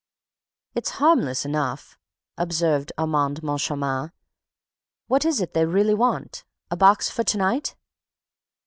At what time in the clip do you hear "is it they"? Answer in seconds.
5.25-5.65